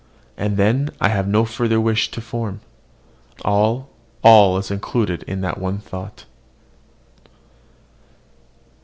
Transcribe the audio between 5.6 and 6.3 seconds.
thought.